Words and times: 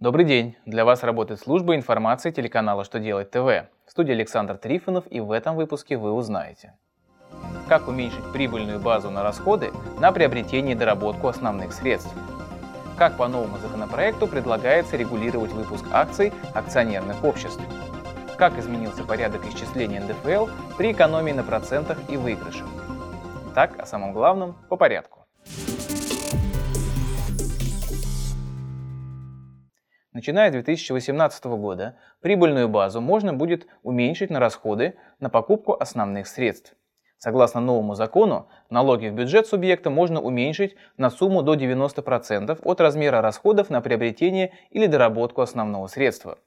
Добрый 0.00 0.24
день! 0.24 0.56
Для 0.64 0.86
вас 0.86 1.02
работает 1.02 1.40
служба 1.40 1.76
информации 1.76 2.30
телеканала 2.30 2.84
«Что 2.84 2.98
делать 2.98 3.30
ТВ». 3.30 3.68
В 3.84 3.90
студии 3.90 4.12
Александр 4.12 4.56
Трифонов 4.56 5.04
и 5.10 5.20
в 5.20 5.30
этом 5.30 5.56
выпуске 5.56 5.98
вы 5.98 6.12
узнаете. 6.12 6.72
Как 7.68 7.86
уменьшить 7.86 8.32
прибыльную 8.32 8.80
базу 8.80 9.10
на 9.10 9.22
расходы 9.22 9.72
на 10.00 10.10
приобретение 10.10 10.74
и 10.74 10.78
доработку 10.78 11.28
основных 11.28 11.74
средств? 11.74 12.14
Как 12.96 13.18
по 13.18 13.28
новому 13.28 13.58
законопроекту 13.58 14.26
предлагается 14.26 14.96
регулировать 14.96 15.52
выпуск 15.52 15.84
акций 15.92 16.32
акционерных 16.54 17.22
обществ? 17.22 17.60
Как 18.38 18.58
изменился 18.58 19.04
порядок 19.04 19.44
исчисления 19.52 20.00
НДФЛ 20.00 20.46
при 20.78 20.92
экономии 20.92 21.32
на 21.32 21.42
процентах 21.42 21.98
и 22.08 22.16
выигрышах? 22.16 22.66
Так, 23.54 23.78
о 23.78 23.84
самом 23.84 24.14
главном 24.14 24.56
по 24.70 24.76
порядку. 24.76 25.19
Начиная 30.12 30.50
с 30.50 30.52
2018 30.52 31.44
года 31.44 31.96
прибыльную 32.20 32.68
базу 32.68 33.00
можно 33.00 33.32
будет 33.32 33.68
уменьшить 33.84 34.28
на 34.30 34.40
расходы 34.40 34.96
на 35.20 35.30
покупку 35.30 35.76
основных 35.78 36.26
средств. 36.26 36.74
Согласно 37.16 37.60
новому 37.60 37.94
закону, 37.94 38.48
налоги 38.70 39.06
в 39.06 39.14
бюджет 39.14 39.46
субъекта 39.46 39.88
можно 39.88 40.20
уменьшить 40.20 40.74
на 40.96 41.10
сумму 41.10 41.42
до 41.42 41.54
90% 41.54 42.58
от 42.60 42.80
размера 42.80 43.20
расходов 43.20 43.70
на 43.70 43.80
приобретение 43.80 44.52
или 44.70 44.86
доработку 44.86 45.42
основного 45.42 45.86
средства. 45.86 46.38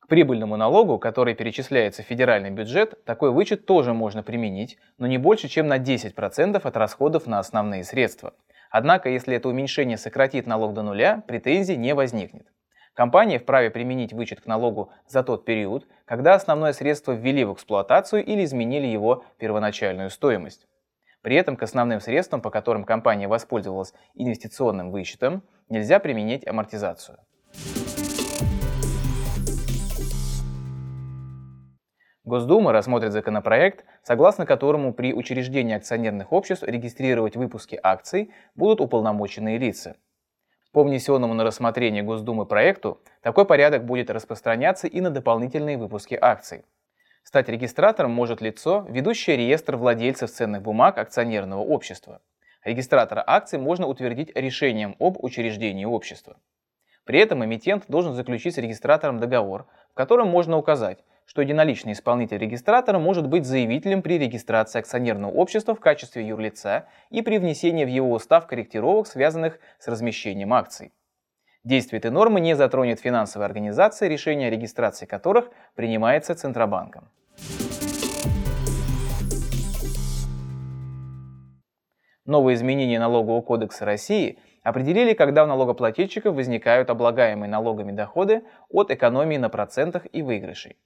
К 0.00 0.08
прибыльному 0.08 0.56
налогу, 0.56 0.98
который 0.98 1.34
перечисляется 1.34 2.02
в 2.02 2.06
федеральный 2.06 2.50
бюджет, 2.50 3.04
такой 3.04 3.30
вычет 3.30 3.66
тоже 3.66 3.92
можно 3.92 4.24
применить, 4.24 4.78
но 4.98 5.06
не 5.06 5.18
больше, 5.18 5.46
чем 5.46 5.68
на 5.68 5.78
10% 5.78 6.60
от 6.60 6.76
расходов 6.76 7.26
на 7.26 7.38
основные 7.38 7.84
средства. 7.84 8.34
Однако, 8.68 9.10
если 9.10 9.36
это 9.36 9.48
уменьшение 9.48 9.96
сократит 9.96 10.48
налог 10.48 10.74
до 10.74 10.82
нуля, 10.82 11.22
претензий 11.28 11.76
не 11.76 11.94
возникнет. 11.94 12.48
Компания 12.96 13.38
вправе 13.38 13.70
применить 13.70 14.14
вычет 14.14 14.40
к 14.40 14.46
налогу 14.46 14.90
за 15.06 15.22
тот 15.22 15.44
период, 15.44 15.86
когда 16.06 16.32
основное 16.32 16.72
средство 16.72 17.12
ввели 17.12 17.44
в 17.44 17.52
эксплуатацию 17.52 18.24
или 18.24 18.42
изменили 18.42 18.86
его 18.86 19.22
первоначальную 19.36 20.08
стоимость. 20.08 20.66
При 21.20 21.36
этом 21.36 21.58
к 21.58 21.62
основным 21.62 22.00
средствам, 22.00 22.40
по 22.40 22.48
которым 22.48 22.84
компания 22.84 23.28
воспользовалась 23.28 23.92
инвестиционным 24.14 24.90
вычетом, 24.90 25.42
нельзя 25.68 25.98
применить 25.98 26.46
амортизацию. 26.46 27.18
Госдума 32.24 32.72
рассмотрит 32.72 33.12
законопроект, 33.12 33.84
согласно 34.04 34.46
которому 34.46 34.94
при 34.94 35.12
учреждении 35.12 35.76
акционерных 35.76 36.32
обществ 36.32 36.64
регистрировать 36.66 37.36
выпуски 37.36 37.78
акций 37.82 38.32
будут 38.54 38.80
уполномоченные 38.80 39.58
лица– 39.58 39.96
по 40.76 40.84
внесенному 40.84 41.32
на 41.32 41.42
рассмотрение 41.42 42.02
Госдумы 42.02 42.44
проекту 42.44 43.00
такой 43.22 43.46
порядок 43.46 43.86
будет 43.86 44.10
распространяться 44.10 44.86
и 44.86 45.00
на 45.00 45.08
дополнительные 45.08 45.78
выпуски 45.78 46.18
акций. 46.20 46.66
Стать 47.22 47.48
регистратором 47.48 48.10
может 48.10 48.42
лицо, 48.42 48.84
ведущее 48.86 49.38
реестр 49.38 49.76
владельцев 49.76 50.30
ценных 50.30 50.60
бумаг 50.60 50.98
акционерного 50.98 51.62
общества. 51.62 52.20
Регистратора 52.62 53.24
акций 53.26 53.58
можно 53.58 53.86
утвердить 53.86 54.36
решением 54.36 54.96
об 54.98 55.16
учреждении 55.24 55.86
общества. 55.86 56.36
При 57.06 57.20
этом 57.20 57.42
эмитент 57.42 57.86
должен 57.88 58.12
заключить 58.12 58.56
с 58.56 58.58
регистратором 58.58 59.18
договор, 59.18 59.64
в 59.92 59.94
котором 59.94 60.28
можно 60.28 60.58
указать, 60.58 61.02
что 61.26 61.42
единоличный 61.42 61.92
исполнитель 61.92 62.38
регистратора 62.38 62.98
может 62.98 63.28
быть 63.28 63.44
заявителем 63.44 64.00
при 64.00 64.18
регистрации 64.18 64.78
акционерного 64.78 65.32
общества 65.32 65.74
в 65.74 65.80
качестве 65.80 66.26
юрлица 66.26 66.86
и 67.10 67.20
при 67.20 67.38
внесении 67.38 67.84
в 67.84 67.88
его 67.88 68.12
устав 68.12 68.46
корректировок, 68.46 69.06
связанных 69.06 69.58
с 69.78 69.88
размещением 69.88 70.54
акций. 70.54 70.92
Действие 71.64 71.98
этой 71.98 72.12
нормы 72.12 72.38
не 72.40 72.54
затронет 72.54 73.00
финансовые 73.00 73.46
организации, 73.46 74.08
решение 74.08 74.48
о 74.48 74.50
регистрации 74.50 75.04
которых 75.04 75.50
принимается 75.74 76.36
Центробанком. 76.36 77.08
Новые 82.24 82.54
изменения 82.54 82.98
налогового 82.98 83.40
кодекса 83.40 83.84
России 83.84 84.38
определили, 84.62 85.12
когда 85.12 85.44
у 85.44 85.46
налогоплательщиков 85.46 86.34
возникают 86.34 86.90
облагаемые 86.90 87.48
налогами 87.48 87.92
доходы 87.92 88.42
от 88.68 88.90
экономии 88.90 89.36
на 89.36 89.48
процентах 89.48 90.06
и 90.12 90.22
выигрышей. 90.22 90.76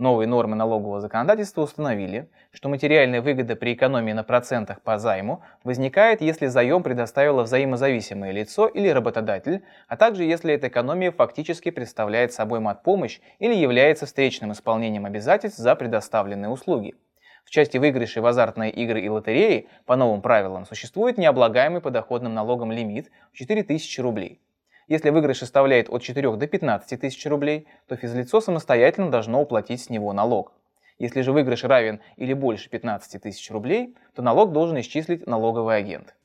Новые 0.00 0.26
нормы 0.26 0.56
налогового 0.56 0.98
законодательства 0.98 1.60
установили, 1.60 2.30
что 2.52 2.70
материальная 2.70 3.20
выгода 3.20 3.54
при 3.54 3.74
экономии 3.74 4.14
на 4.14 4.24
процентах 4.24 4.80
по 4.80 4.96
займу 4.96 5.42
возникает, 5.62 6.22
если 6.22 6.46
заем 6.46 6.82
предоставило 6.82 7.42
взаимозависимое 7.42 8.32
лицо 8.32 8.66
или 8.66 8.88
работодатель, 8.88 9.62
а 9.88 9.98
также 9.98 10.24
если 10.24 10.54
эта 10.54 10.68
экономия 10.68 11.10
фактически 11.12 11.70
представляет 11.70 12.32
собой 12.32 12.60
мат-помощь 12.60 13.20
или 13.40 13.52
является 13.52 14.06
встречным 14.06 14.52
исполнением 14.52 15.04
обязательств 15.04 15.58
за 15.58 15.74
предоставленные 15.74 16.48
услуги. 16.48 16.94
В 17.44 17.50
части 17.50 17.76
выигрышей 17.76 18.22
в 18.22 18.26
азартные 18.26 18.70
игры 18.70 19.02
и 19.02 19.08
лотереи 19.10 19.68
по 19.84 19.96
новым 19.96 20.22
правилам 20.22 20.64
существует 20.64 21.18
необлагаемый 21.18 21.82
подоходным 21.82 22.32
налогом 22.32 22.72
лимит 22.72 23.10
в 23.34 23.36
4000 23.36 24.00
рублей. 24.00 24.40
Если 24.90 25.10
выигрыш 25.10 25.38
составляет 25.38 25.88
от 25.88 26.02
4 26.02 26.36
до 26.36 26.46
15 26.48 27.00
тысяч 27.00 27.24
рублей, 27.26 27.68
то 27.86 27.94
физлицо 27.94 28.40
самостоятельно 28.40 29.08
должно 29.08 29.40
уплатить 29.40 29.80
с 29.80 29.88
него 29.88 30.12
налог. 30.12 30.52
Если 30.98 31.20
же 31.20 31.30
выигрыш 31.30 31.62
равен 31.62 32.00
или 32.16 32.32
больше 32.32 32.68
15 32.68 33.22
тысяч 33.22 33.48
рублей, 33.52 33.94
то 34.16 34.22
налог 34.22 34.50
должен 34.50 34.80
исчислить 34.80 35.28
налоговый 35.28 35.76
агент. 35.76 36.16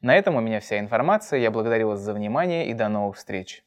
На 0.00 0.16
этом 0.16 0.34
у 0.34 0.40
меня 0.40 0.58
вся 0.58 0.80
информация. 0.80 1.38
Я 1.38 1.52
благодарю 1.52 1.90
вас 1.90 2.00
за 2.00 2.14
внимание 2.14 2.66
и 2.66 2.74
до 2.74 2.88
новых 2.88 3.16
встреч. 3.16 3.62